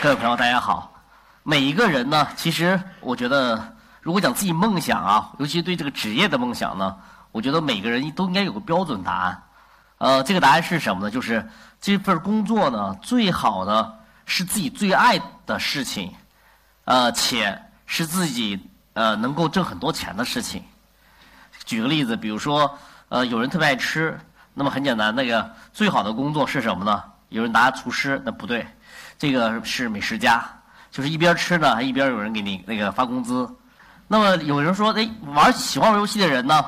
[0.00, 0.92] 各位朋友，大家好。
[1.42, 6.96] 每一个人呢，其实我觉得，如果讲自己梦想啊，尤其对这个职业的梦想呢，
[7.32, 9.42] 我觉得每个人都应该有个标准答案。
[9.98, 11.10] 呃，这个答案是什么呢？
[11.10, 11.44] 就是
[11.80, 13.92] 这份工作呢，最好呢
[14.24, 16.14] 是自己最爱的事情，
[16.84, 20.62] 呃，且是自己呃能够挣很多钱的事情。
[21.64, 22.78] 举个例子，比如说，
[23.08, 24.16] 呃，有人特别爱吃，
[24.54, 27.02] 那么很简单，那个最好的工作是什么呢？
[27.28, 28.66] 有人拿厨师，那不对。
[29.18, 30.44] 这个是美食家，
[30.90, 33.48] 就是一边吃呢，还一边有人给你那个发工资。
[34.06, 36.64] 那么有人说，哎，玩喜欢玩游戏的人呢，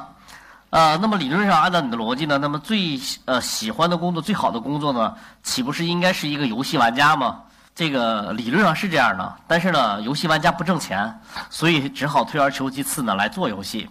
[0.70, 7.42] 呃，那么理论上按照你的逻辑呢，那么最呃喜欢的工作、最好的工作呢，岂不是应该是一个游戏玩家吗？
[7.72, 13.88] 这个理论上是这样的，但是呢，游戏玩家不挣钱，所以只好退而求其次呢来做游戏。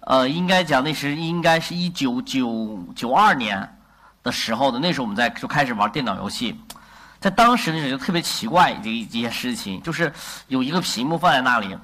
[0.00, 3.75] 呃，应该讲那是应该是一九九九二年
[4.26, 6.60] 的时候的，那时候我们在就开始玩电脑游戏。
[7.20, 10.12] 在当时那种就特别奇怪这一件事情，就是
[10.48, 11.78] 有一个屏幕放在那里，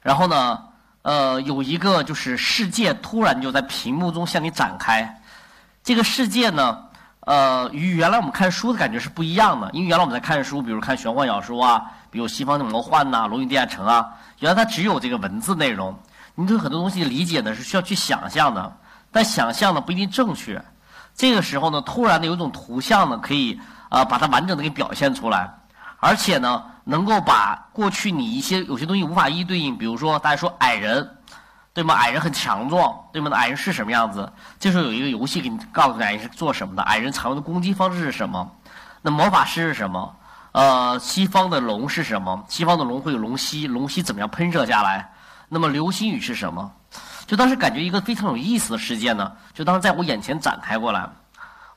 [0.00, 0.62] 然后呢，
[1.02, 5.22] 呃，有一个就是世界突然就在屏幕中向你展开。
[5.82, 6.84] 这个世界呢，
[7.20, 15.98] 呃，与原来我们看书的感觉是不一样的，因为原来我们在看书，比如看玄幻小说啊，比如西方的魔幻呐，《龙与地下城》啊，原来它只有这个文字内容，
[16.36, 18.76] 你对很多东西理解呢是需要去想象的，
[19.10, 20.62] 但想象呢不一定正确。
[21.14, 23.60] 这个时候呢，突然的有一种图像呢可以。
[23.90, 25.52] 啊，把它完整的给表现出来，
[25.98, 31.16] 而且呢，能够把过去你一些有些东西无法一一对应，比如说大家说矮人，
[31.74, 31.94] 对吗？
[31.94, 33.28] 矮人很强壮，对吗？
[33.34, 34.32] 矮人是什么样子？
[34.60, 38.48] 这时候有一个游戏给你告诉矮人是做什么的，矮人常用的攻击方式是什么？
[39.02, 40.14] 那魔法师是什么？
[40.52, 42.44] 呃，西方的龙是什么？
[42.46, 45.10] 西方的龙会有龙息，龙息怎么样喷射下来？
[45.48, 46.70] 那么流星雨是什么？
[47.30, 51.08] 就当时感觉一个非常有意思的事件呢，就当时在我眼前展开过来。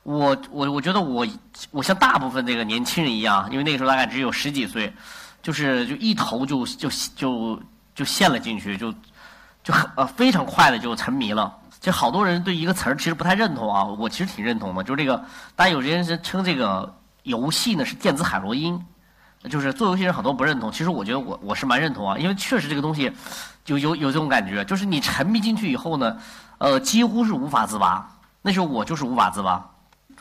[0.02, 1.24] 我我我觉得我
[1.70, 4.92] 我像大部分这个年轻人一样，因为那个时候大概只有十几岁，
[5.44, 7.62] 就是就一头就就就
[7.94, 8.92] 就陷了进去，就
[9.62, 11.56] 就很呃非常快的就沉迷了。
[11.78, 16.92] 就好多人对一个词儿其实不太认同啊，我其实挺认同的，就是这个，大家有些人是称这个
[17.22, 18.84] 游戏呢是电子海洛因，
[19.50, 23.12] 就是做游戏人很多不认同，其实我觉得我我是蛮认同啊，因为确实这个东西
[23.64, 26.16] 就有有这种感觉，就是你沉迷进去以后呢，
[26.58, 28.10] 呃几乎是无法自拔。
[28.42, 29.70] 那时候我就是无法自拔。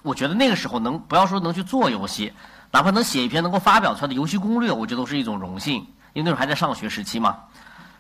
[0.01, 2.33] 我觉得那个时候能不要说能去做游戏，
[2.72, 5.75] 哪怕能写一篇能够发表出来的游戏攻略，我觉得都是一种荣幸。
[6.13, 7.38] 因为那时候还在上学时期嘛。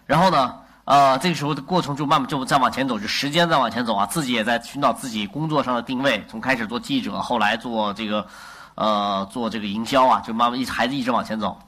[0.05, 6.23] 然后呢，呃，这个时候的过程就慢慢就再往前走，就时间再往前走啊，自己也在寻找自己工作上的定位。
[6.29, 8.27] 从开始做记者，后来做这个，
[8.75, 11.59] 呃，做这个营销啊，就慢慢一孩子一直往前走。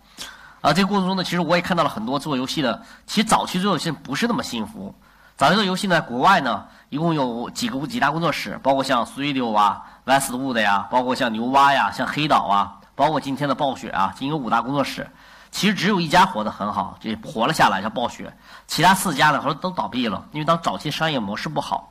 [0.61, 4.95] 啊，这个过程中呢，其实我也看到了很多做游戏的，其实早期做游戏不是那么幸福。
[5.37, 9.83] 早期做游戏呢，国外呢，一共有几个几大工作室，包括像 Studio 啊。
[10.05, 15.09] Westwood 呀，包括像牛蛙呀，像黑岛啊，包括今天的暴雪啊，仅有五大工作室，
[15.49, 18.31] 其实只有一家活得很好，这活了下来，叫暴雪。
[18.67, 21.89] 其他四家呢，好像都倒闭了，因为当早期商业模式不好。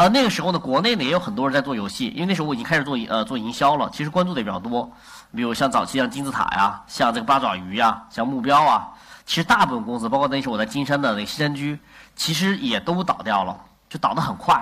[0.00, 4.90] 啊，那个时候呢，国内呢也有很多人在做游戏，因为那时候我已经开始做呃做营销了，其实关注的也比较多。
[5.36, 8.88] 比如像早期像金字塔呀，像这个八爪鱼呀，像目标啊，
[9.26, 11.78] 其实大部分公司，包括那时候我在金山的那个西山居，
[12.16, 13.54] 其实也都倒掉了，
[13.90, 14.58] 就倒得很快。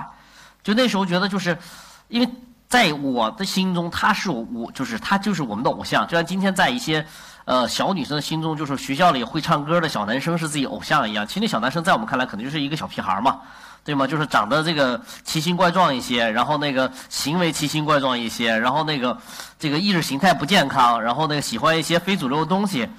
[0.61, 1.57] 就那时候觉得就是，
[2.09, 2.29] 因为。
[2.67, 6.05] 在我的心中，他是我，就是他就是我们的偶像。
[6.05, 7.03] 就像今天在一些，
[7.45, 11.25] 呃，小女生的心中，就是学校里会唱歌的小男生是自己偶像一样。
[11.25, 13.39] 其实那小男生在我们看来，可能就是一个小屁孩嘛，
[13.83, 14.05] 对吗？
[14.07, 19.17] 就是长得这个奇形怪状一些，然后那个行为奇形怪状一些，然后那个
[19.57, 22.89] 这个意识形态不健康，然后那个喜欢一些非主流的东西。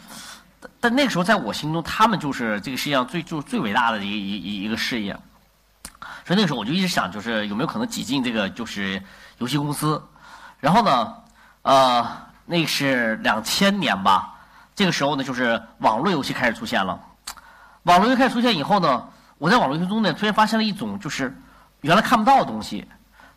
[0.81, 5.13] 但那个时候，在我心中，他们就是这个世界上最就是最伟大的一一一一个事业。
[6.27, 9.03] 所以那个时候，我就一直想，就是有没有可能挤进这个就是。
[9.41, 10.03] 游戏公司，
[10.59, 11.15] 然后呢，
[11.63, 12.07] 呃，
[12.45, 14.35] 那是两千年吧。
[14.75, 17.01] 这个时候呢，就是网络游戏开始出现了。
[17.85, 19.09] 网络游戏开始出现以后呢，
[19.41, 21.35] 我在网络游戏中呢，突然发现了一种就是
[21.81, 22.87] 原来看不到的东西。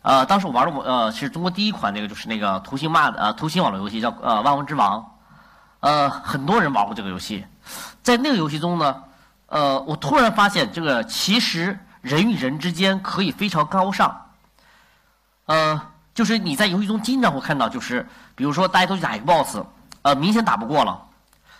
[0.02, 5.02] 呃，当时我玩的我呃，是中国第一款那个就是那个图形骂呃图形网络游戏，叫呃万王之王。
[5.80, 7.46] 呃，很多人玩过这个游戏。
[8.02, 9.02] 在那个游戏中呢，
[9.46, 14.26] 呃，我突然发现这个其实人与人之间可以非常高尚。
[15.46, 15.80] 呃。
[16.14, 19.58] 就是你在游戏中经常会看到，就是比如说大家都去打一个 boss，
[20.02, 20.96] 呃，明显打不过了，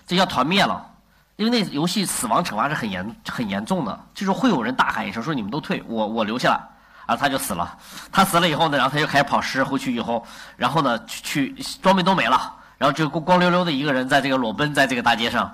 [0.07, 0.94] 这叫团灭了，
[1.37, 6.61] 因为那游戏死亡惩罚是很严很严重的，就是会有人大喊一声说你们都退，我我留下来，
[7.07, 7.77] 然后他就死了，
[8.13, 10.25] 他死了以后呢，然后他就开始跑尸回去以后，
[10.57, 15.53] 然后呢去去装备都没了，然后就光光溜溜的一个人在这个裸奔在这个大街上。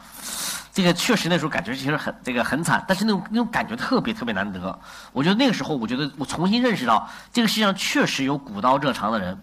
[0.73, 4.79] 这个确实那时候感觉其实很这个很惨，但是那种那种感觉特别特别难得。
[5.13, 9.43] 我觉得那个时候，我觉得我重新认识到这个世界上确实有古道热肠的人，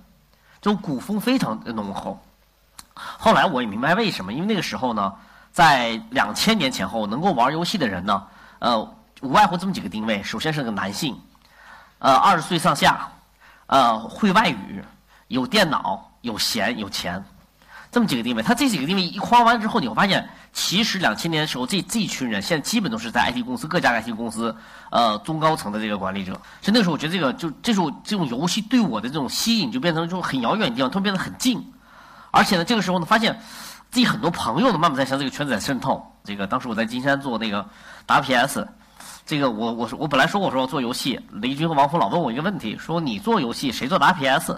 [0.61, 2.23] 这种古风非常浓厚。
[2.93, 5.13] 后来我也明白为什么，因为那个时候呢，
[5.57, 8.23] 在两千年前后，能够玩游戏的人呢，
[8.59, 8.79] 呃，
[9.21, 11.19] 无外乎这么几个定位：首先是个男性，
[11.97, 13.09] 呃，二十岁上下，
[13.65, 14.85] 呃，会外语，
[15.29, 17.25] 有电脑，有闲，有钱。
[17.91, 24.55] 这么几个定位，他这几个定位一框完之后，你会发现，其实两千年的时候，这这一群人现在基本都是在 IT 公司各家 IT 公司，
[24.91, 26.33] 呃，中高层的这个管理者。
[26.61, 31.73] 所以那时候，我觉得这个就这时候这种游戏对我的这种吸引，就变成这种很遥远的地方，突然变得很近。
[32.29, 33.41] 而且呢，这个时候呢，发现
[33.97, 36.05] 自己很多朋友都，慢慢在向这个圈子在渗透。
[36.23, 37.67] 这个当时我在金山做那个
[38.05, 38.63] WPS，
[39.25, 44.55] 这个我我我本来说我说要做游戏，雷军和王峰老问我一个问题，说你做游戏谁做 WPS？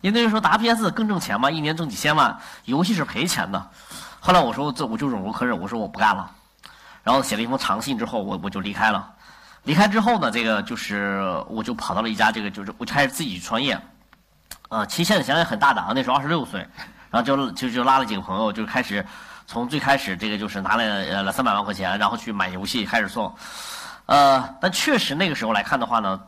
[0.00, 3.64] 因为那时候打 PS 更挣钱嘛，一年挣几千万，游戏是赔钱的。
[4.18, 6.28] 后来我说这我就忍无可忍，我说我不干了。
[7.04, 9.08] 然后写了一封长信之后，我我就离开了。
[9.62, 13.80] 离开之后呢，这个就是我就跑到了一家这个就是我就开始自己创业。
[14.68, 16.66] 呃，其实现在想想很大胆啊，那时候二十六岁，
[17.10, 19.04] 然后就就就拉了几个朋友，就开始
[19.46, 23.34] 从最开始这个就是拿了呃三百万块钱，然后去买游戏开始送。
[24.06, 26.20] 呃，但确实那个时候来看的话呢，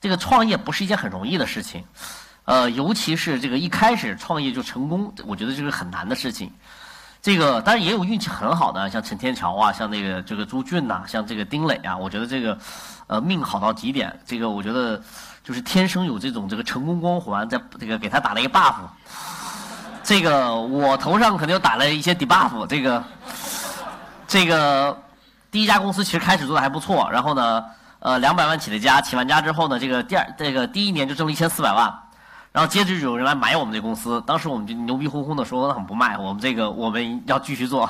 [0.00, 1.84] 这个创业不是一件很容易的事情。
[2.44, 6.52] 呃，尤其是这个一开始创业就成功，我觉得这个很难的事情。
[7.22, 12.58] 这个当然也有运气很好的，像陈天桥啊，像那个这个朱俊呐，像这个丁磊啊，我觉得这个
[13.08, 14.18] 呃命好到极点。
[14.24, 15.00] 这个我觉得
[15.44, 18.74] 就是天生有这种这个成功光环，在这个给他打了一个 buff。
[20.10, 22.66] 这个我头上肯定打了一些 debuff。
[22.66, 23.04] 这个
[24.26, 25.00] 这个
[25.52, 27.64] 第一家公司其实开始做的还不错，然后呢，
[28.00, 31.94] 呃，两百万起的家，起完家之后呢，这个第二这个第一年就挣了一千四百万。
[32.50, 37.88] 然后接着就有人来买我们这公司，当时我们就牛逼哄哄的说，那不卖，我们这个我们要继续做。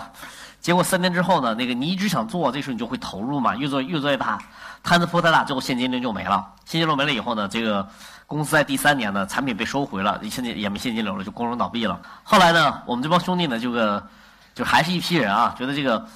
[0.61, 4.38] 结果三年之后呢，那个你一直想做，这时候你就会投入嘛，越做越做越大，
[4.82, 6.55] 摊子铺太大，最后现金流就没了。
[6.65, 7.87] 现金流没了以后呢，这个
[8.27, 12.00] 公司在第三年呢，产品被收回了，现在也没现金流了，就光荣倒闭了。
[12.23, 14.06] 后来呢，我们这帮兄弟呢，这个
[14.55, 16.06] 就还是一批人啊，觉得这个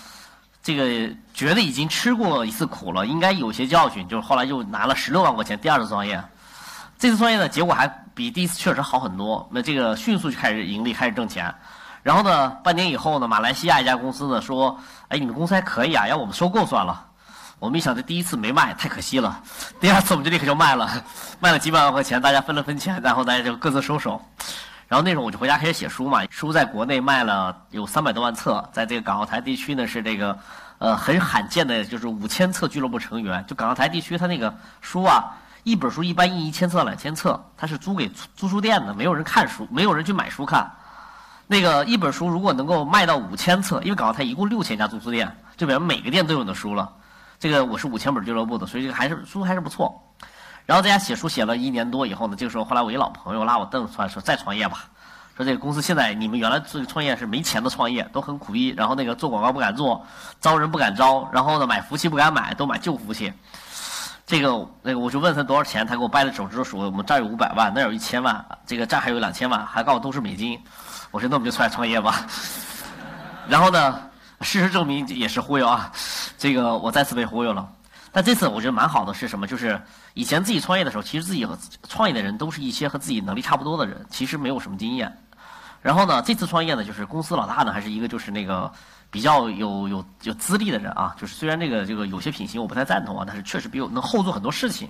[0.62, 6.22] 这个觉得已经吃过一次苦了，应该有些教训，就是后来又拿了十六万块钱第二次创业。
[6.98, 9.46] 这次创业呢，结果还比第一次确实好很多。
[9.50, 11.54] 那这个迅速就开始盈利，开始挣钱。
[12.02, 14.78] 然后呢，半年以后呢，马来西亚一家公司呢说
[15.08, 17.06] ：“哎，你们公司还可以啊，要我们收购算了。”
[17.64, 19.40] 我们一想，这第一次没卖，太可惜了。
[19.80, 21.02] 第二次我们就立刻就卖了，
[21.40, 24.20] 卖了几百万块钱，大家分了分钱，然后大家就各自收手。
[24.86, 30.38] 然后那时候我就回家开始写书嘛，书在国内卖了有三百多万册，在这个港澳台地区呢是这个
[30.76, 33.42] 呃很罕见的，就是五千册俱乐部成员。
[33.46, 35.24] 就港澳台地区，它那个书啊。
[35.62, 38.06] 一本书一般印一千册到两千册，它是租给
[38.36, 40.70] 租书店的，没有人看书，没有人去买书看。
[41.46, 46.92] 那个一本书如果能够卖到五千册，因为港澳台一共六千家租书店，就表示每个店都有的书了。
[47.44, 50.02] 这个我是五千本俱乐部的，所以这个还是书还是不错。
[50.64, 54.86] 然后在家写书写了一年多以后呢，这个时候后来我一老朋友拉我凳子出来说再创业吧，
[55.36, 60.02] 说这个公司现在你们原来这个创业是没钱的创业，都很苦逼，然后那个做广告不敢做，
[60.40, 63.30] 招人不敢招，然后呢买服务器不敢买，都买旧服务器。
[64.24, 70.58] 这个那个，我就问他多少钱，他给我掰了手指头数，我们这儿有五百万，那儿有一千万，这个这儿还有两千万，还告诉我都是美金。
[71.10, 72.26] 我说那我们就出来创业吧。
[73.46, 74.00] 然后呢，
[74.44, 75.90] 事实证明也是忽悠啊，
[76.38, 77.68] 这个我再次被忽悠了。
[78.12, 79.46] 但这次我觉得蛮好的是什么？
[79.46, 79.80] 就是
[80.12, 81.58] 以前自己创业的时候，其实自己和
[81.88, 85.12] 创业的人都是一些和自己能力差不多的人，其实没有什么经验。
[85.82, 88.70] 然后呢，这次创业呢，就是公司老大呢，还是一个就是那个。
[89.10, 94.88] 比较有有有资历的人啊，就是虽然这个这个有些品行我不太赞同啊，但是确实比我能后做很多事情。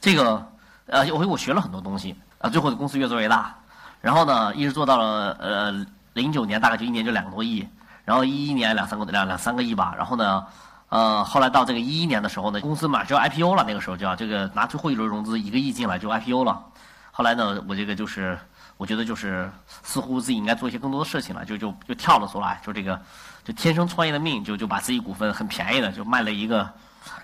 [0.00, 0.44] 这个
[0.86, 3.56] 呃，我我学了很多东西啊，最后的公司越做越大，
[4.00, 7.64] 然后呢，一直做到了呃零九年，大概就一年就两个多亿，
[8.08, 10.46] 然后一一年两三个两两三个亿吧，然后呢，
[10.88, 16.64] 呃，后来到这个一一年的时候呢，公司马上要 IPO 了，那个时候就要这个拿最后一轮融资一个亿进来就 IPO 了，
[17.12, 18.38] 后来呢，我这个就是。
[18.78, 19.50] 我觉得就是
[19.82, 22.96] 似乎自己应该做一些更多的事情了，就就就跳了出来，就这个
[23.44, 26.70] 就天生创业的命，就就把自己股份很便宜的就卖了一个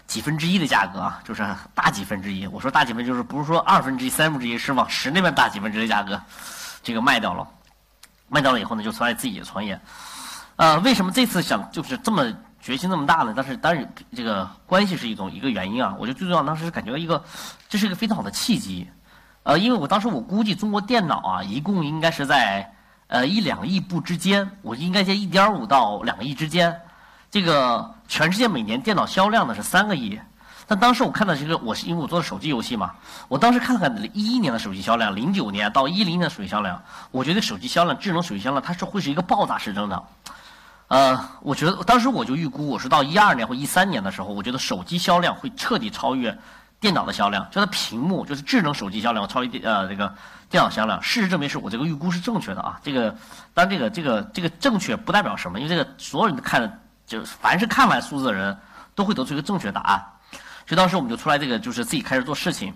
[0.08, 2.44] 几分之一的价格啊，就是大几分之一。
[2.48, 6.20] 我说大几分就是不是说二分之一、三分之一，是往十那边大几分之一的价格，
[6.82, 7.46] 这个卖掉了。
[8.28, 9.80] 卖掉了以后呢，就出来自己创业。
[10.56, 13.32] 呃，为什么这次想就是这么决心那么大呢？
[13.36, 15.94] 但是当然这个关系是一种一个原因啊。
[15.98, 17.22] 我觉得最重要当时是感觉到一个
[17.68, 18.88] 这是一个非常好的契机。
[19.42, 22.72] 呃，因为我当时我估计中国电脑啊，一共应该是在
[23.08, 26.80] 呃一两亿部之间，我应该在一点五到两个亿之间。
[27.30, 30.18] 这个全世界每年电脑销量呢是三个亿，
[30.68, 32.92] 但当时我看到这个，我是因为我做的手机游戏嘛，
[33.26, 36.80] 我当时看了看一一年的手机销量，零九年到一零年的手机销量，
[37.10, 40.04] 我觉得手机销量，智能手机销量它是会是一个爆炸式增长。
[40.88, 46.36] 呃，我觉得当时我就预估，我说到一二年或一三年的时候，我觉得手机销量会彻底超越
[46.78, 50.14] 电脑的销量，就它屏幕，就是智能手机销量超越呃这个
[50.50, 51.02] 电脑销量。
[51.02, 52.78] 事实证明是我这个预估是正确的啊。
[52.82, 53.10] 这个
[53.54, 58.56] 当然这个这个这个正确不代表什么，因为这个所有人都看，就凡是看完数字的人
[58.94, 60.04] 都会得出一个正确答案。
[60.66, 62.72] 所以当时我们就出来这个，就是自己开始做事情。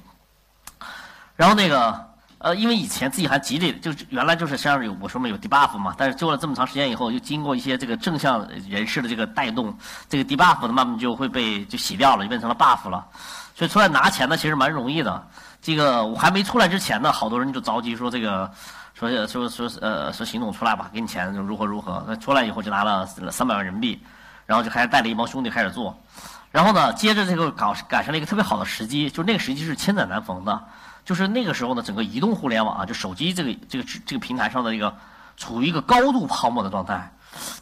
[1.37, 2.08] 然后那个
[2.39, 9.77] 呃，因为以前自己还积累，就是原来就是像有我说嘛有 debuff 嘛，但是做了这么长时间以后，又经过一些这个正向人士的这个带动，
[10.09, 13.05] 这个 debuff 的慢慢就会被就洗掉了，就变成了 buff 了。
[13.57, 15.27] 所以出来拿钱呢，其实蛮容易的。
[15.61, 18.49] 这个我还没出来之前呢，好多人就着急说这个
[18.95, 22.05] 说说说呃说邢总出来吧，给你钱如何如何。
[22.07, 24.01] 那出来以后就拿了三百万人民币，
[24.47, 26.01] 然后就开始带了一帮兄弟开始做。
[26.53, 30.63] 然后呢，接着这个搞赶上了一个特别好的时机，就那个时机是千载难逢的。
[31.09, 34.95] 就是那个时候呢，整个移动互联网啊，就手机这个这个这个平台上的一个
[35.39, 37.11] 处于一个高度泡沫的状态。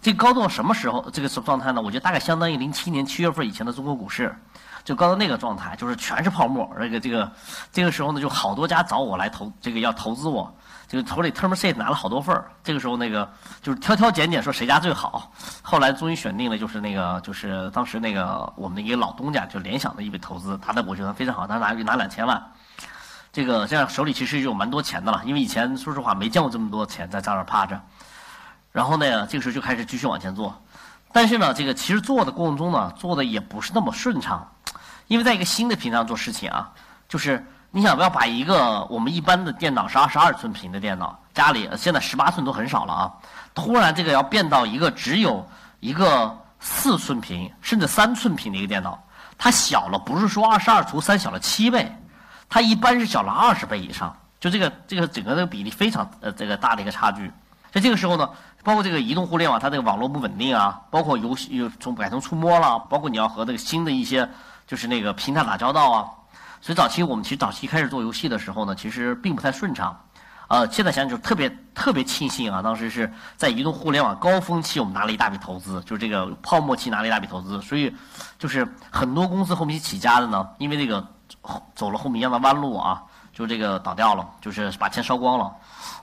[0.02, 1.80] 这高度什么时候这个状态呢？
[1.80, 4.36] 我觉得大概相当于零七年七月份以前的中国股市，
[4.82, 6.68] 就高到那个状态，就是全是泡沫。
[6.80, 7.30] 这个这个
[7.70, 10.52] 这个时候呢，就好多家找我来投，这个要投资我，
[10.88, 12.50] 这个手里 term sheet 拿了好多份儿。
[12.64, 13.30] 这个时候那个
[13.62, 15.30] 就是挑挑拣拣说谁家最好。
[15.62, 22.52] 后来终于选定了，就是那个就是当时那个我们的一个老东家，就联想的一笔投资，他的我觉得非常好，他拿拿两千万。
[23.37, 27.78] 这个这样手里其实有蛮多钱的了，因为以前说实话没见过这么多钱在账上趴着。
[28.73, 30.59] 然后呢，这个时候就开始继续往前做，
[31.12, 34.50] 但是呢，这个其实做的过程中呢，做的也不是那么顺畅，
[35.07, 36.73] 因为在一个新的平台上做事情啊，
[37.11, 43.12] 就是你想不要把一个我们一般的电脑是二十二寸屏的电脑，家里现在十八寸都很少了啊，
[43.55, 45.47] 突然这个要变到一个只有
[45.81, 48.99] 一个四寸屏甚至三寸屏的一个电脑，
[49.37, 51.95] 它小了不是说二十二除三小了七倍。
[52.48, 57.30] 它一般是小了二十倍以上，就这个这个整个这个比例非常呃这个大的一个差距。
[57.72, 58.30] 在这个时候呢，
[58.62, 64.28] 包括这个移动互联网，它这个网络不稳定啊，包括游戏又从改成触摸了，包括你要和这个新的一些
[64.66, 66.08] 就是那个平台打交道啊。
[66.62, 70.00] 所以早期我们其实早期开始做游戏的时候呢，其实并不太顺畅。
[70.48, 77.94] 呃，现在想想就特别特别庆幸啊，当时是在移动互联网高峰期，我们拿了一大笔投资，就是这个泡沫期拿了一大笔投资，所以
[78.38, 81.06] 就是很多公司后面起家的呢，因为这个。
[81.75, 83.02] 走了后面一样的弯路啊，
[83.33, 85.52] 就这个倒掉了，就是把钱烧光了。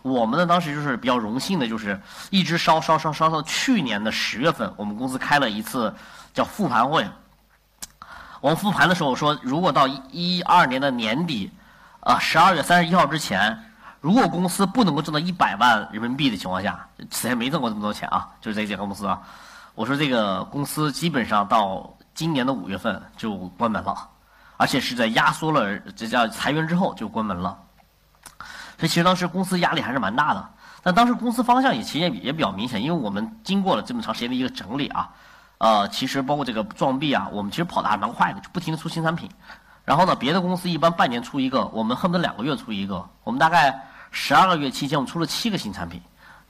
[0.02, 2.00] 我们呢当时就是比较荣幸的，就是
[2.30, 5.94] 一直烧烧烧烧到去年的十月份，我们公司开了一次
[6.34, 7.08] 叫复盘会。
[8.42, 11.50] 我们复盘的时候说，如果到一二年的年底，
[12.02, 13.58] 啊十二月三十一号之前，
[14.02, 19.22] 如果公司不能够挣到一百万人民币的情况下，此前没挣过这么多钱啊，就是这家公司啊，
[19.76, 24.10] 我说这个公司基本上到今年的五月份就关门了。
[24.58, 27.58] 而且是在压缩了这叫裁员之后就关门了，
[28.78, 30.50] 所以其实当时公司压力还是蛮大的。
[30.82, 35.10] 但当时公司方向也其实也也比较明显，因为我们经过了这么长时间的一个整理啊，
[35.58, 39.30] 呃，其实包括这个撞壁啊，我们其实跑的还蛮快的，就不停的出新产品。
[39.86, 43.10] 然后呢，别的公司一般半年出一个，我们恨不得两个月出一个。
[43.24, 43.82] 我们大概
[44.12, 46.02] 十二个月期间，我们出了七个新产品。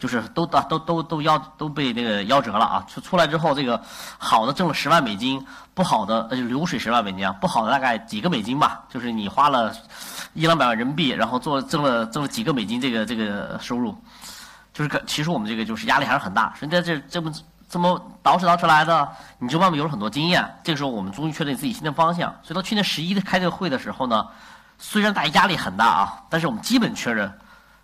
[0.04, 2.86] 就是都都都都都夭都被那个夭折了啊！
[2.90, 3.82] 出出来之后，这个
[4.18, 5.42] 好的挣了十万美金，
[5.74, 8.84] 不好的呃就流水十万美金啊，不好的大概几个美金吧。
[8.90, 9.74] 就是你花了
[10.34, 13.98] 一两百万人民币，然后做挣了挣了几个美金，这个这个收入，
[14.74, 16.54] 就是其实我们这个就是压力还是很大。
[16.60, 17.32] 人家这这么
[17.70, 19.08] 这么倒饬倒饬来的，
[19.40, 20.44] 你就慢慢有了很多经验。
[20.66, 22.30] 这个时候我们终于确定自己新的方向。
[22.44, 24.28] 所以到去年十一开这个会的时候呢，
[24.78, 27.32] 虽然大家压力很大啊，但是我们基本确认。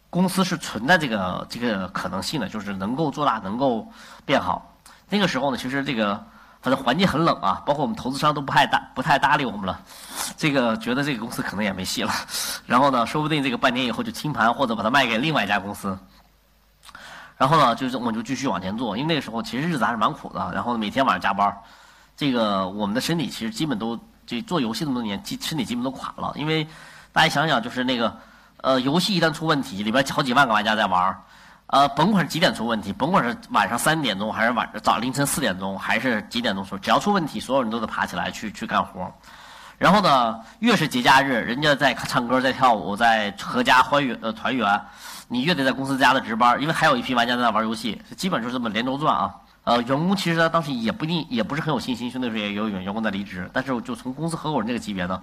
[0.09, 3.87] 公司是存在这个这个可能性的，就是能够做大，能够
[4.25, 4.75] 变好。
[5.07, 6.15] 那个时候呢，其实这个
[6.61, 9.79] 反正环境很冷啊，包括我们投资商都不太搭不太搭理我们了。
[10.35, 12.11] 这个觉得这个公司可能也没戏了。
[12.65, 15.97] 然后呢，说不定这个半年以后就清盘，或者把它卖给另外一家公司。
[17.37, 20.51] 然后呢，就是我们就继续往前做，因为那个时候其实日子还是蛮苦的。
[20.53, 21.55] 然后每天晚上加班，
[22.17, 26.33] 这个我们的身体其实基本都这做游戏这么多年，基身体基本都垮了。
[26.35, 26.67] 因为
[27.13, 28.17] 大家想想，就是那个。
[28.61, 31.17] 呃，游戏一旦出问题，里边好几万个玩家在玩
[31.67, 39.11] 呃，甭管是几点出问题，甭管是晚上三点钟，还是晚早凌晨四点钟，还是几点钟出，只要出问题，所有人都得爬起来去去干活
[39.77, 44.81] 然后呢，越是节假日，人家在唱歌、在跳舞、在阖家欢愉呃团圆，
[45.27, 49.33] 你越得在公司加的值班，因为还有一批玩家在那玩游戏，基本就是这么连轴转啊。
[49.63, 55.21] 呃，员工其实当时也不一定，也不是很有信心，那时候也有员工在离职，但是就从公司合伙人这个级别呢。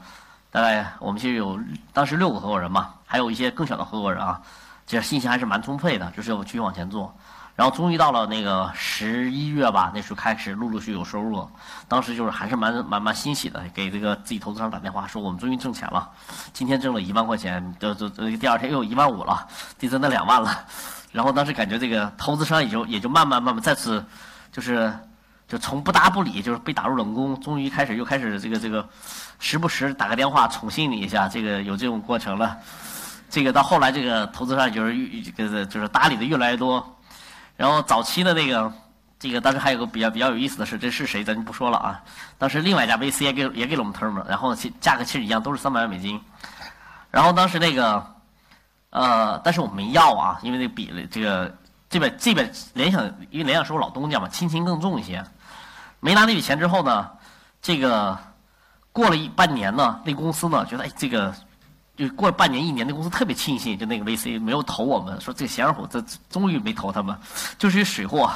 [0.52, 1.58] 大概我们其实有
[1.92, 4.42] 当时六个合伙人嘛，还有一些更小的合伙人啊，
[4.86, 7.16] 其实信心还是蛮充沛的，就是继续往前做。
[7.54, 11.48] 然后终于到了那个十一月吧，那时候开始陆陆续续有收入了。
[11.88, 16.10] 当时就是还是蛮蛮蛮欣喜的，给这个自己投资商打电话说我们终于挣钱了，
[16.52, 19.48] 今天挣了一万块钱，就就第二天又一万五了，
[19.78, 20.66] 第三天两万了。
[21.12, 24.04] 然后当时感觉这个投资商也就也就慢慢慢慢再次
[24.52, 24.92] 就是
[25.48, 28.86] 就从不搭不理，就是被打入冷宫，终于开始又开始这个这个，
[29.38, 32.58] 时不时打个电话宠幸你一下，这个有这种过程了。
[33.28, 36.97] 这个到后来，这个投资上就是就是就是搭理的越来越多。
[37.56, 38.73] 然后早期的那个，
[39.18, 42.02] 这个当时还有个比较比较有意思的事，这是谁咱就不说了啊。
[42.38, 46.21] 当时另外一家 VC 也给也给了我们 term，然后其价格其实一样，都是三百万美金。
[47.11, 48.14] 然后当时那个，
[48.90, 51.56] 呃，但是我没要啊，因为那比这个
[51.88, 55.25] 这边这边联想，因为联想是我老东家嘛，亲情更重一些。
[56.00, 57.11] 没拿那笔钱之后呢，
[57.62, 58.18] 这个
[58.92, 61.35] 过了一半年呢，那公司呢觉得哎这个。
[61.96, 65.98] 就过了半年一年，那公司特别庆幸，就那个 VC 没有投我们，说这个闲虎这
[66.28, 67.16] 终于没投他们，
[67.58, 68.30] 就是一水货。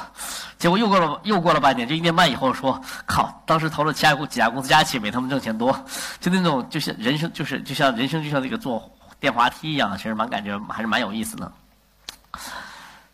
[0.59, 5.79] 结果又过了又过了半年，就一年半以后说，靠，当时投了其他几家公司加一起没他们挣钱多，
[6.21, 8.91] 就那种就像人生就是就像人生就像这个坐
[9.21, 11.53] 电滑梯一样，其实蛮感觉还是蛮有意思的。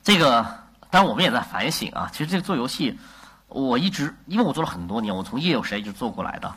[0.04, 0.42] 这个
[0.90, 2.96] 当然我们也在反省啊，其实这个做游戏，
[3.48, 6.54] 我一直因为我做了很多年，我从业有谁就做过来的，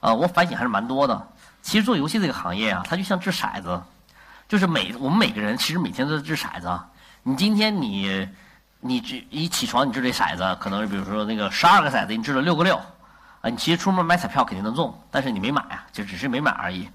[0.00, 1.28] 呃，我反省还是蛮多的。
[1.60, 3.82] 其实做游戏这个行业啊，它就像掷骰子，
[4.48, 6.80] 就是每我们每个人其实每天都在掷骰子。
[7.22, 8.28] 你今天你
[8.80, 16.88] 你这一起床你掷这骰子，可能比如说那个十二个骰子你掷了六个六，啊，你其实出门买彩票肯定能中，但是你没买啊，就只是没买而已。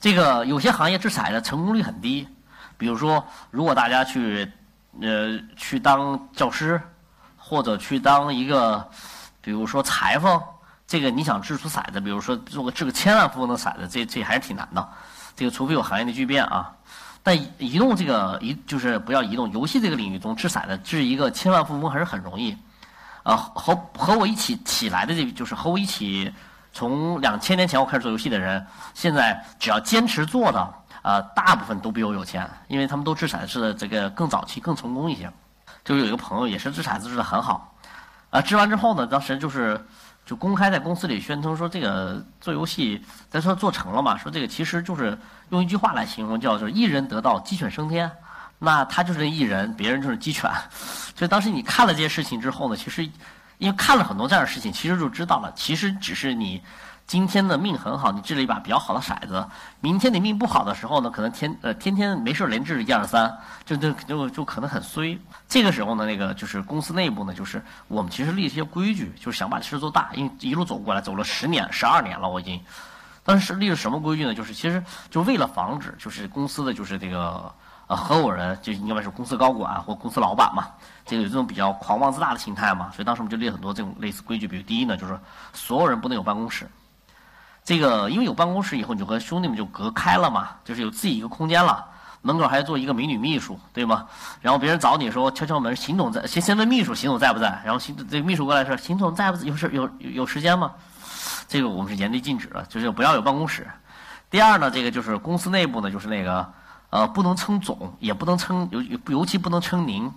[0.00, 2.28] 这个有些行业掷骰子成功率很低，
[2.78, 4.52] 比如说如果大家去
[5.00, 6.80] 呃去当教师，
[7.36, 8.88] 或者去当一个
[9.40, 10.40] 比如说裁缝。
[10.86, 14.88] 这个你想掷出骰子，比如说做个掷个千万富翁的骰子，这这还是挺难的。
[15.34, 16.72] 这个除非有行业的巨变啊。
[17.22, 22.56] 但移动这个移就是不要移动游戏这个领域中掷骰子掷一个千万富翁还是很容易。
[23.24, 26.32] 啊，和和我一起起来的这就是和我一起
[26.72, 28.64] 从两千年前我开始做游戏的人，
[28.94, 35.28] 现在只要坚持做的，呃，大部分都比我有钱，因为他们都掷骰子的这个更早期更成功一些。
[35.84, 37.74] 就是有一个朋友也是掷骰子掷的很好，
[38.30, 39.84] 啊，掷完之后呢，当时就是。
[40.26, 44.18] 就公开在公司里宣称说，这个做游戏，咱说做成了嘛？
[44.18, 45.16] 说这个其实就是
[45.50, 48.10] 用一句话来形容，叫做“一人得道，鸡犬升天”。
[48.58, 50.50] 那他就是一人，别人就是鸡犬。
[51.16, 53.04] 所以当时你看了这些事情之后呢，其实
[53.58, 56.60] 因为看了很多这样的事情，其实就知道了，其实只是你。
[57.06, 59.46] 今天的命很好，你掷了一把比较好的骰子。
[59.80, 63.32] 明天你命不好的时候呢，可能天呃天天没事连掷一二三，
[63.64, 65.16] 就就就就可能很衰。
[65.46, 70.10] 这个时候呢，那个就是公司内部呢，就是我们其实立一些规矩，就是想把事做大。
[70.14, 72.60] 因为一路走过来，走了十年、十二年了，我已经。
[73.22, 74.34] 当时立了什么规矩呢？
[74.34, 77.52] 就是其实就为了防止，就是公司的就是这个
[77.86, 80.66] 呃合伙人，就应该是公司高管或公司老板嘛，
[81.04, 82.90] 这个有这种比较狂妄自大的心态嘛。
[82.90, 85.16] 所以当时我们就立很多这种类似规矩，比如第一呢，就是
[85.52, 86.68] 所有人不能有办公室。
[87.66, 91.84] 这个因为有办公室以后，你就和兄弟们就隔开了嘛，就是有自己一个空间了。
[92.22, 94.06] 门口还要做一个美女秘书，对吗？
[94.40, 99.44] 然后别人找你说敲敲门，邢总在，先先问秘书邢总在不在，然后邢这个秘书过来说邢总在不？
[99.44, 100.70] 有事有有时间吗？
[101.48, 103.66] 这个我们是严厉禁止的，就是不要有办公室。
[104.30, 106.48] 第二呢，这个就是公司内部呢，就是那个
[106.90, 110.08] 呃，不能称总，也不能称尤尤其不能称您。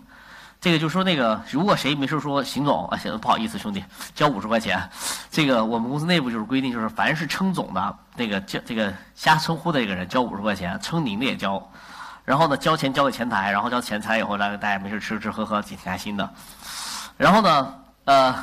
[0.62, 3.82] 这个就说那个，如果谁没事说邢总啊，行，不好意思兄弟，
[4.14, 4.90] 交五十块钱。
[5.32, 11.72] 这个我们公司内部就是规定，就是凡是称总的那个叫这个瞎称呼的一个人交五十块钱，称您的也交。
[12.26, 16.30] 然后呢，交钱交给前台，然后交前台以后，让大家没事吃吃喝喝，挺开心的。
[17.16, 18.36] 然后呢，呃，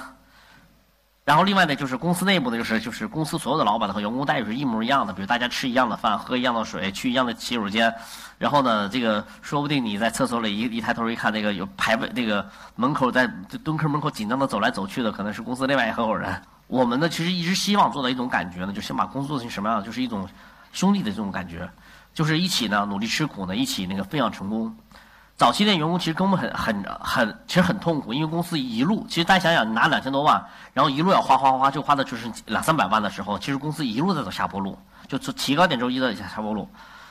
[1.26, 7.92] 然后另外呢，就是公司内部呢，就是就是公司所有的老板和员工待遇是一模一样的，比如大家吃一样的饭，喝一样的水，去一样的洗手间。
[8.38, 13.26] 然后呢，这个说不定你在厕所里一一抬头一看，那个有排位，那个门口在
[13.64, 16.40] 蹲坑门口紧张的走来走去的，可能是公司另外一合伙人。
[16.68, 20.28] 我们呢，其实一直希望做到一种感觉呢，就先把公司做成什么样，就是一种
[20.72, 21.68] 兄弟的这种感觉，
[22.14, 24.72] 就是一起呢努力吃苦呢，一起那个分享成功。
[25.36, 36.66] 早期的员工其实跟我们很很很，其实很痛苦，因为公司一路，其实大家想想，拿两千多万，然后一路要花花花花，就花的就是两三百万的时候，其实公司一路在走下坡路，就从提高点周一的下坡路。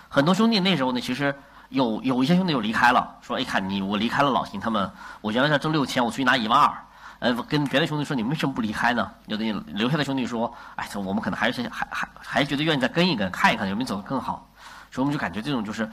[0.09, 1.35] 很多兄弟那时候呢，其实
[1.69, 4.89] 有有一些兄弟就离开了，说：“哎，看你我离开了老邢他们，
[5.21, 6.73] 我原来在挣六千，我出去拿一万二。”
[7.19, 14.49] 呃，跟别的兄弟说：“你为什么不离开呢？”有的留下的兄弟说：“哎，我们可能还是还还还觉得愿意再跟一跟，看一看有没有走得更好。”
[14.91, 15.89] 所以我们就感觉这种就是，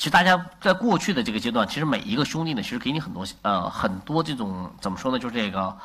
[0.00, 5.76] 其实大家在过去的这个阶段，其实每一个兄弟呢，其实给你很多呃很多这种怎么说呢，就是这个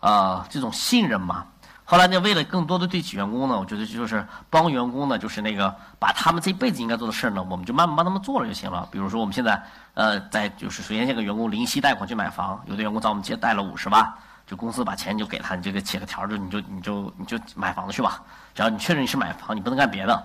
[0.00, 1.46] 呃这种信任嘛。
[1.82, 8.86] 后来呢，为了更多的对起员工呢，我觉得就是帮员工呢，就是那个把他们这辈子应该做的事儿呢，我们就慢慢帮他们做了就行了。
[8.92, 9.58] 比如说，我们现在
[9.94, 14.06] 呃，在就是首先先给员工零息贷款去买房，有的员工找我们借贷了五十万，
[14.46, 18.20] 就公司把钱就给他，你这个写个条就你就你就你就买房子去吧，
[18.54, 20.22] 只要你确认你是买房，你不能干别的。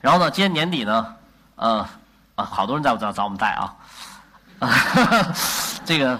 [0.00, 1.14] 然后呢，今年年底呢，
[1.54, 1.86] 呃
[2.36, 3.74] 啊，好多人在找找我们贷啊，
[4.60, 4.70] 啊
[5.84, 6.18] 这个。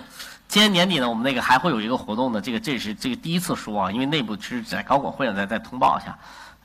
[0.49, 6.17] 今年年底呢，我们那个还会有一个活动的，这个这是这个第一次说啊，因为内部是在高管会上再再通报一下，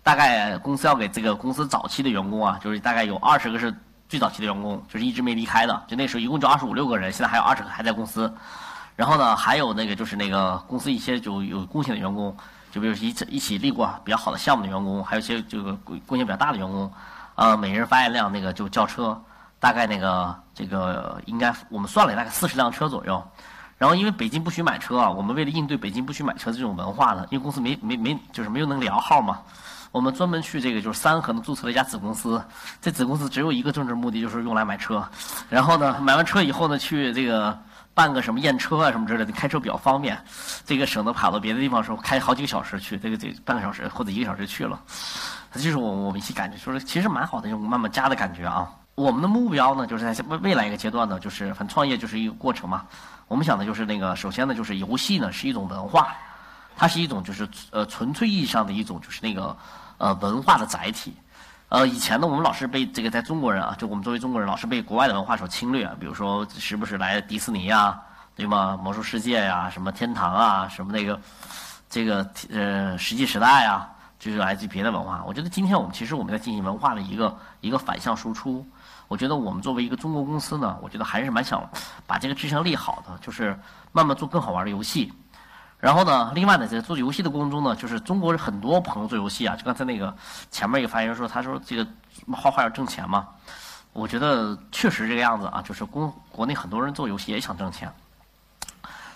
[0.03, 3.73] 大概公司要给这个公司早期的员工啊，就是大概有二十个是
[4.07, 8.31] 最早期的员工，就是一直没离开的，就那时候一共就二十五六个人，现在还有二十个还在公司。
[8.95, 12.37] 然后呢，还有那个就是那个公司一些就有贡献的员工，
[12.71, 16.89] 就比如一起一起立过比较好的项目的员工，还有一些这个贡献比较大的员工，
[17.35, 19.19] 呃，每人发一辆那个就轿车，
[19.61, 23.23] 大概那个这个应该我们算了大概四十辆车左右。
[23.77, 29.39] 然后因为北京不许买车啊，我们为了应对北京不许买车这种文化呢，因为公司没没没就是没有能聊号嘛，
[29.91, 32.43] 我们专门去这个就是三河呢注册了一家子公司，
[32.81, 35.07] 这子公司只有一个政治目的，就是用来买车。
[35.49, 37.57] 然后呢，买完车以后呢，去这个。
[37.93, 40.17] 办个什么验车啊什么之类的，开车比较方便，
[40.65, 44.79] 这个省得跑到别的地方的时候开好几个小时去，这个这半个小时或者一个小时去了，
[45.51, 48.65] 这就是我我们一起感觉，说其实蛮好的就慢慢加的感觉啊。
[48.95, 52.85] 我们的目标呢，就是在未未来一个阶段呢，就是反正创业就是一个过程嘛。
[53.27, 56.13] 我们想的就是那个，首先呢，就是游戏呢是一种文化，
[56.75, 59.55] 它是一种就是呃纯粹意义上的一种就是那个
[59.97, 61.13] 呃文化的载体。
[61.69, 65.89] 呃，以前呢，我们老是被这个在中国人啊，就我们作为中国人，老是被国外的文化所侵略。
[66.01, 67.97] 比如说，时不时来迪士尼呀，
[68.35, 68.77] 对吗？
[68.83, 71.17] 魔兽世界呀，什么天堂啊，什么那个，
[71.89, 75.23] 这个呃，石器时代啊，就是来自别的文化。
[75.25, 78.67] 我觉得今天我们其实我们在进行文化的一个一个反向输出。
[79.11, 81.69] 我觉得我们作为一个中国公司呢，我觉得还是蛮想
[82.07, 83.59] 把这个志向立好的，就是
[83.91, 85.11] 慢慢做更好玩的游戏。
[85.81, 90.15] 然后呢，另外呢，在做游戏的过程中呢，就是中国很多朋友做游戏啊，就刚才那个
[90.49, 91.85] 前面一个发言人说，他说这个
[92.31, 93.27] 画画要挣钱嘛，
[93.91, 97.91] 我觉得确实这个样子啊，就是公国内很多人做游戏也想挣钱，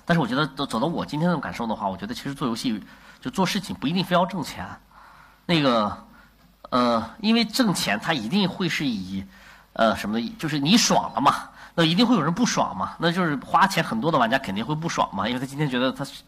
[0.03, 2.83] 但是我觉得走到我今天的感受的话，我觉得其实做游戏
[3.21, 4.67] 就做事情不一定非要挣钱，
[5.45, 6.05] 那个
[6.71, 9.23] 呃，因为挣钱它一定会是以
[9.75, 11.35] 呃什么的，就是你爽了嘛，
[11.73, 16.23] 那一定会有人不爽嘛，那就是花钱很多的玩家肯定会不爽嘛，因为他今天觉得他是。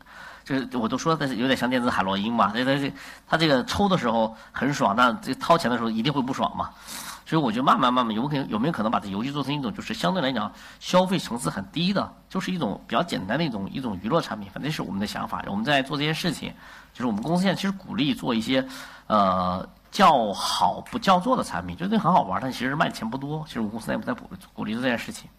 [0.47, 2.93] 就是我都说的有点像电子海洛因嘛，这这这，
[3.27, 6.69] 他这个抽的时候很爽，那这掏钱的时候一定会不爽嘛。
[7.25, 14.49] 所以我觉得慢慢慢慢有可能有没有可能把这游戏做成一种就是相对来讲消费层次很低的，就是一种比较简单的一种一种娱乐产品。
[14.53, 16.53] 反正是我们的想法，我们在做这些事情，
[16.93, 18.65] 就是我们公司现在其实鼓励做一些
[19.07, 23.43] 呃叫好不叫座的产品，就这很好玩，但其实卖钱不多。
[23.47, 25.29] 其实我们公司也不在鼓鼓励这件事情。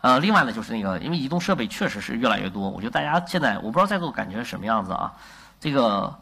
[0.00, 5.10] 呃，另外呢，就是那个，因为移动设备确实是越来越多，我觉得大家现在我不知道在座感觉是什么样子啊。
[5.58, 6.14] 这个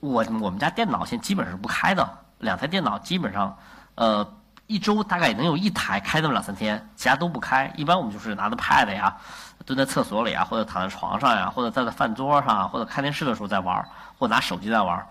[0.00, 3.54] 我我们家电脑现在基本上是不开的，两台电脑基本上
[3.96, 4.26] 呃
[4.66, 7.70] 一周大概能有一台开那么两三天，其他都不开。
[7.76, 9.14] 一般我们就是拿着 Pad 呀，
[9.66, 13.86] 蹲在厕所里啊，或者躺在床上呀，或者在饭桌上，或者看电视的时候在玩，
[14.18, 15.06] 或者拿手机在玩。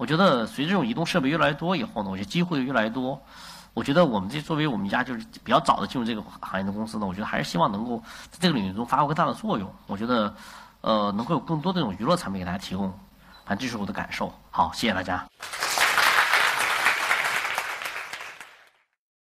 [0.00, 3.20] 我觉得随着这种移动设备越来越多以后呢，我觉得机会越来越多。
[3.74, 9.70] 我觉得我们这作为我们家就是比较早的进入这个行业的公司呢，我觉得还是希望能够在这个领域中发挥更大的作用。
[9.86, 10.34] 我觉得，
[10.80, 12.90] 呃，能够有更多的这种娱乐产品给大家提供，
[13.44, 14.32] 反正这是我的感受。
[14.50, 15.22] 好，谢谢大家。